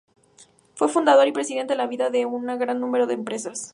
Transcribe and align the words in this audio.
Fue 0.73 0.89
Fundador, 0.89 1.27
y 1.27 1.31
Presidente 1.31 1.75
en 1.75 1.87
vida 1.87 2.09
de 2.09 2.25
un 2.25 2.47
gran 2.57 2.79
número 2.79 3.05
de 3.05 3.13
empresas. 3.13 3.69